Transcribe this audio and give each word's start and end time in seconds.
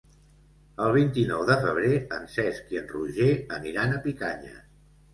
El 0.85 0.89
vint-i-nou 0.95 1.43
de 1.51 1.59
febrer 1.67 2.01
en 2.19 2.27
Cesc 2.39 2.75
i 2.77 2.83
en 2.83 2.93
Roger 2.97 3.31
aniran 3.63 3.99
a 4.01 4.05
Picanya. 4.11 4.61